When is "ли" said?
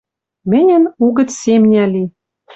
1.93-2.03